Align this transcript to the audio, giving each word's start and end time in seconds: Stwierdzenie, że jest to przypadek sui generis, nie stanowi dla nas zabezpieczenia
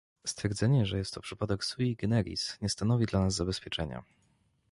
Stwierdzenie, 0.27 0.85
że 0.85 0.97
jest 0.97 1.13
to 1.13 1.21
przypadek 1.21 1.63
sui 1.65 1.95
generis, 1.95 2.57
nie 2.61 2.69
stanowi 2.69 3.05
dla 3.05 3.19
nas 3.19 3.33
zabezpieczenia 3.33 4.03